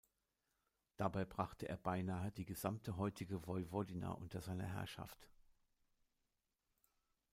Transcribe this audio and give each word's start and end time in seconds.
Dabei 0.97 1.25
brachte 1.25 1.69
er 1.69 1.77
beinahe 1.77 2.31
die 2.31 2.45
gesamte 2.47 2.97
heutige 2.97 3.41
Vojvodina 3.45 4.13
unter 4.13 4.41
seine 4.41 4.65
Herrschaft. 4.65 5.27